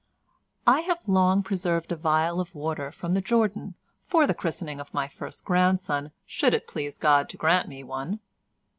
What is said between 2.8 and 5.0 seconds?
from the Jordan for the christening of